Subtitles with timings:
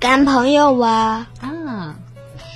[0.00, 1.96] 跟朋友玩啊，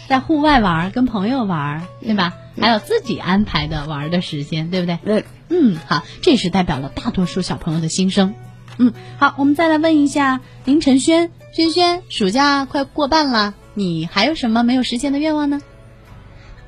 [0.08, 2.32] 在户外玩，跟朋友玩，对吧？
[2.60, 4.98] 还有自己安排的玩的时间，对不对？
[5.04, 5.24] 对。
[5.48, 8.34] 嗯，好，这也是代表了大多数小朋友的心声。
[8.78, 15.60] 嗯，好，我们再来问一下林晨轩，轩轩，暑假快过半了，你还有什么没有实现的愿望呢？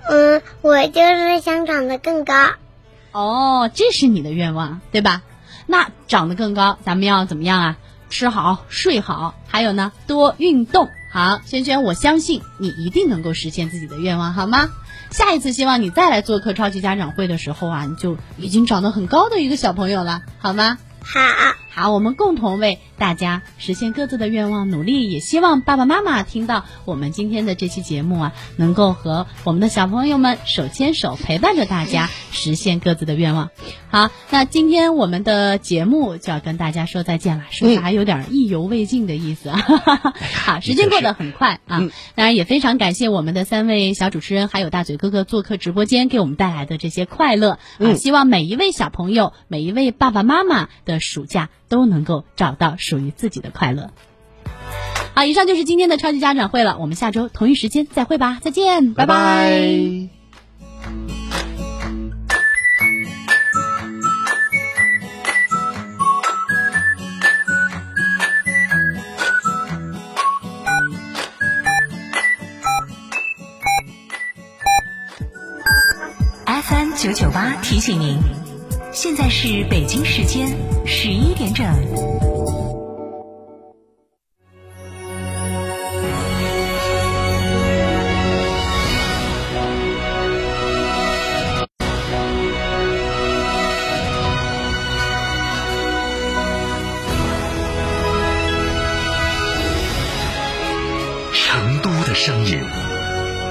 [0.08, 2.34] 嗯，我就是想长得更高。
[3.12, 5.22] 哦，这是你的愿望，对吧？
[5.66, 7.76] 那长得更高，咱们要怎么样啊？
[8.14, 10.88] 吃好，睡好，还有呢，多运动。
[11.10, 14.70] 好，轩轩，我相信你一定能够实现自己的愿望，好吗？
[15.10, 20.78] 下一次希望你再来做客超级家长会的时候啊，你就已经长得很高的一个小朋友了，好吗？
[21.02, 21.20] 好，
[21.74, 33.50] 好，我们共同为大家实现各自的愿望努力，也希望爸爸妈妈听到我们今天的这期节目啊，能够和我们的小朋友们手牵手陪伴着大家实现各自的愿望。
[33.88, 39.58] 好，那今天我们的节目就要跟大家说再见了，是不是还有点意犹未尽的意思啊？
[40.44, 41.78] 好，时间过得很快啊，
[42.14, 47.94] 当然也非常感谢我们的三位小主持人还有大嘴哥哥做客直播间，给我们带来的这些快乐啊！
[47.94, 51.00] 希望每一位小朋友，每一位爸爸妈妈的。
[51.00, 53.90] 暑假都能够找到属于自己的快乐。
[55.14, 60.08] 好，以上就是今天的超级家长会了，我们下周同一时间再会吧，再见，拜拜。
[76.46, 78.43] FM 九九八提醒您。
[78.94, 80.56] 现在是北京时间
[80.86, 81.66] 十一点整。
[101.32, 102.60] 成都的声音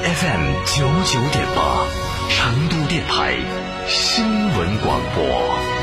[0.03, 1.85] ，FM 九九点八，
[2.29, 3.62] 成都电台。
[3.95, 5.82] 新闻广播。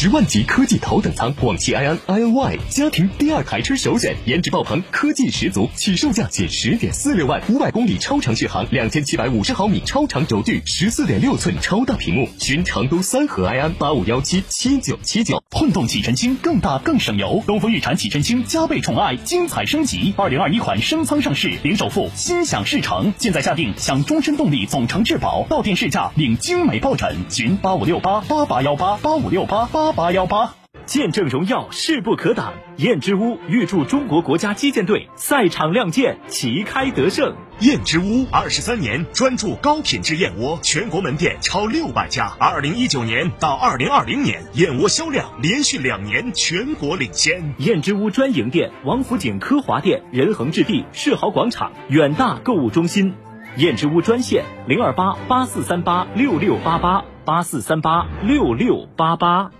[0.00, 12.28] 十万级科技头等舱，广汽埃安 iNY 家庭第二台车首选，颜值爆棚，科技十足，起售价仅十点四六万，五百公里超长续航，两千七百五十毫米超长轴距，十四点六寸超大屏幕。
[12.38, 15.42] 寻成都三河埃安八五幺七七九七九。
[15.50, 20.14] 混动启辰星更大更省油，东风日产启辰星加倍宠爱，精彩升级。
[20.16, 23.12] 二零二一款升舱上市，零首付，心想事成。
[23.18, 27.16] 现在下定享终身动力总成质保，到店试驾领精美抱枕。
[27.28, 29.87] 寻八五六八八八幺八八五六八八。
[29.92, 30.54] 八幺八，
[30.86, 32.52] 见证荣耀势不可挡。
[32.76, 37.34] 燕之屋预祝中国国家击剑队赛场亮剑，旗开得胜。
[37.60, 42.32] 燕之屋二十三年专注高品质燕窝，全国门店超六百家。
[42.38, 47.54] 二零一九年到二零二零年，燕窝销量连续两年全国领先。
[47.58, 53.14] 燕之屋专营店：王府井科华店、仁恒置地、世豪广场、远大购物中心。
[53.56, 59.50] 燕之屋专线：零二八八四三八六六八八八四三八六六八八。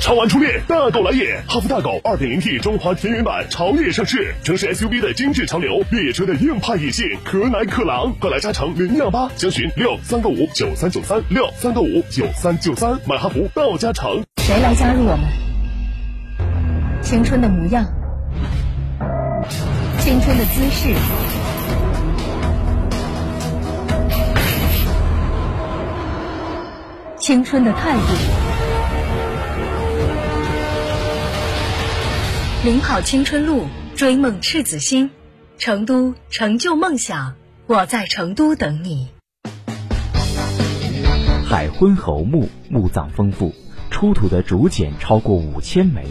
[0.00, 1.40] 超玩初恋，大狗来也！
[1.46, 14.24] 哈弗大狗 2.0T 中华田园版潮越上市，城市 SUV 的精致潮流，越野车的硬派野性，可奶可狼，快来加诚零幺八，详询六三个五九三九三六三个五九三九三，买哈弗到加诚。
[14.38, 15.20] 谁来加入我们？
[17.02, 17.84] 青春的模样，
[20.00, 20.88] 青春的姿势，
[27.22, 28.02] 青春的态度。
[32.64, 35.08] 领跑青春路，追梦赤子心，
[35.56, 37.36] 成都成就梦想，
[37.68, 39.06] 我在成都等你。
[41.48, 43.54] 海昏侯墓墓葬丰富，
[43.88, 46.04] 出土的竹简超过五千枚，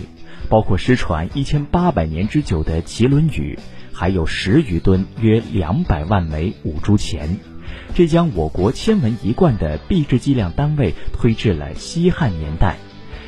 [0.48, 3.60] 包括失传一千八百年之久的《齐论语》，
[3.94, 7.38] 还有十余吨约两百万枚五铢钱，
[7.94, 12.78] 这将我国千文一贯的币制计量单位推至了西汉年代。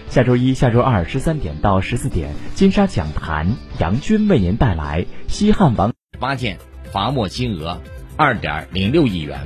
[0.09, 6.59] 下周一下周二十三点到十四点，金沙讲坛杨军为您带来西汉王八件
[6.91, 7.81] 罚没金额
[8.15, 9.39] 二点零六亿元。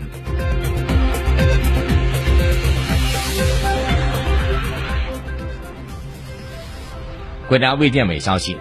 [7.48, 8.57] 国家卫健委消息，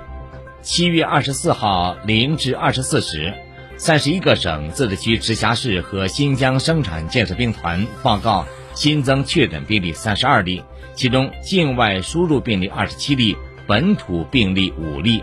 [0.62, 3.34] 七月二十四号零至二十四时，
[3.78, 10.62] 三十一个省、自治区、直辖市和新疆生产建设兵团报告新增确诊病例三十二例。
[10.94, 13.37] 其中境外输入病例二十七例，
[13.67, 15.23] 本土病例五例，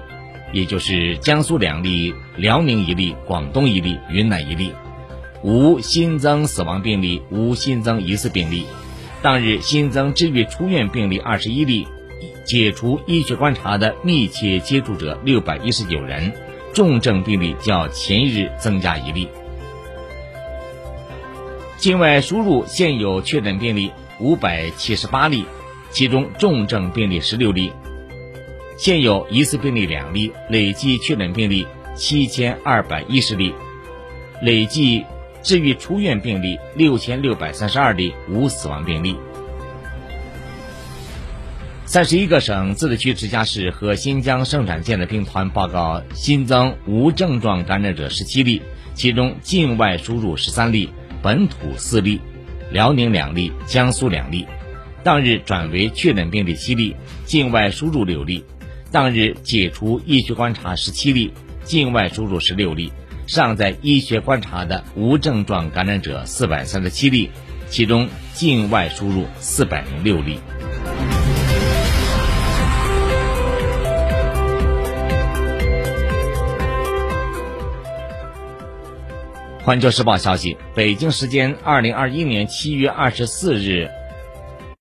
[0.51, 4.71] 也就是江苏两例、辽宁一例、广东一例、云南一例，
[5.41, 8.67] 无新增死亡病例，无新增疑似病例。
[9.23, 11.87] 当日新增治愈出院病例二十一例，
[12.45, 16.33] 解除医学观察的密切接触者六百一十九人，
[16.73, 19.29] 重症病例较前一日增加一例。
[21.77, 25.45] 境外输入现有确诊病例五百七十八例，
[25.91, 27.71] 其中重症病例十六例，
[28.77, 33.53] 现有疑似病例两例，累计确诊病例七千二百一十例，
[34.41, 35.05] 累计
[35.41, 39.17] 治愈出院病例六千六百三十二例，无死亡病例。
[41.93, 48.63] 三十一个省、自治区、直辖市和新疆生产建设兵团报告新增无症状感染者十七例，
[48.95, 50.89] 其中境外输入十三例。
[51.21, 52.19] 本土四例，
[52.71, 54.47] 辽宁两例，江苏两例。
[55.03, 56.95] 当日转为确诊病例七例，
[57.25, 58.43] 境外输入六例。
[58.91, 61.31] 当日解除医学观察十七例，
[61.63, 62.91] 境外输入十六例。
[63.27, 67.29] 尚在医学观察的无症状感染者四百三十七例，
[67.69, 70.39] 其中境外输入四百零六例。
[79.65, 83.89] 环球时报消息：北京时间二零二一年七月二十四日，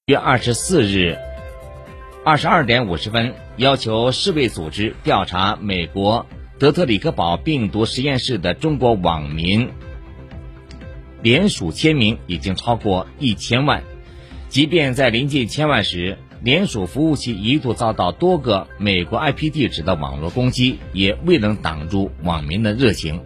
[0.06, 1.16] 月二十四日
[2.24, 6.26] 二十二点五十分，要求世卫组织调查美国
[6.58, 9.70] 德特里克堡病毒实验室的中国网民
[11.22, 13.84] 联署签名已经超过一千万。
[14.48, 23.22] 即便在临近千万时，联署服务器一度遭到多个美国 IP 地址的网络攻击，也未能挡住网民的热情。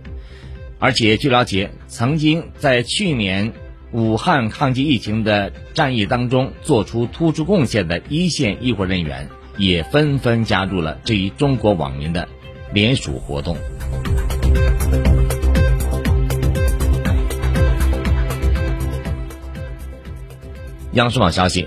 [0.79, 3.53] 而且据了解，曾经在去年
[3.93, 12.29] 武汉抗击疫情的战役当中做出突出贡献的一线医护人员，也纷纷加入了这一中国网民的
[12.73, 13.57] 联署活动。
[20.93, 21.67] 央视网消息，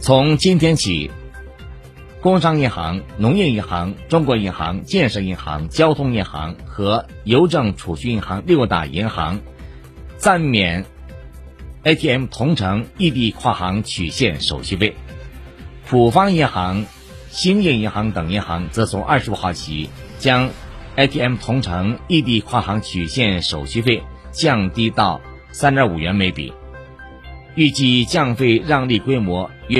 [0.00, 1.10] 从今天起。
[2.22, 9.40] 工商银行、农业银行、中国银行、建设银行、交通银行和邮政储蓄银行六大银行
[10.18, 10.84] 暂免
[11.82, 14.96] ATM 同城异地跨行取现手续费。
[15.88, 16.84] 浦发银行、
[17.30, 19.88] 兴业银行等银行则从二十五号起
[20.18, 20.50] 将
[20.96, 26.52] ATM 同城异地跨行取现手续费降低到三点五元每笔，
[27.54, 29.78] 预计降费让利规模约。